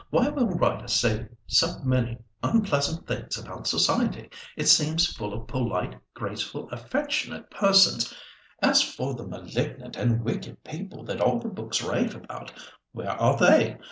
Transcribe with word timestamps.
Why 0.09 0.29
will 0.29 0.47
writers 0.47 0.93
say 0.93 1.27
so 1.45 1.77
many 1.83 2.17
unpleasant 2.41 3.05
things 3.07 3.37
about 3.37 3.67
society? 3.67 4.31
It 4.57 4.65
seems 4.67 5.13
full 5.15 5.31
of 5.31 5.45
polite, 5.45 5.95
graceful, 6.15 6.67
affectionate 6.71 7.51
persons. 7.51 8.11
As 8.63 8.81
for 8.81 9.13
the 9.13 9.27
malignant 9.27 9.95
and 9.95 10.23
wicked 10.23 10.63
people 10.63 11.03
that 11.03 11.21
all 11.21 11.37
the 11.37 11.49
books 11.49 11.83
rave 11.83 12.15
about, 12.15 12.51
where 12.93 13.11
are 13.11 13.37
they? 13.37 13.77